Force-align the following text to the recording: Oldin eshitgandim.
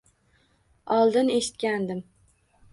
Oldin 0.97 1.31
eshitgandim. 1.37 2.05